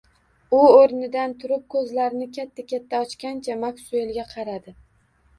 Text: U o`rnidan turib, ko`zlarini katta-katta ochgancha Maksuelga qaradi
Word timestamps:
U 0.59 0.59
o`rnidan 0.75 1.33
turib, 1.43 1.59
ko`zlarini 1.73 2.27
katta-katta 2.37 3.01
ochgancha 3.07 3.57
Maksuelga 3.65 4.25
qaradi 4.33 4.75